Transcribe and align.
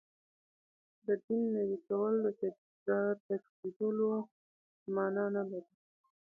د 1.05 1.07
دین 1.25 1.43
نوی 1.55 1.77
کول 1.87 2.13
د 3.27 3.29
تجدیدولو 3.29 4.11
معنا 4.95 5.25
نه 5.35 5.43
لري. 5.51 5.75